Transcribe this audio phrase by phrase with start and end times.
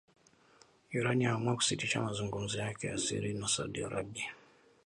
[0.97, 4.33] Iran yaamua kusitisha mazungumzo yake ya siri na Saudi Arabia.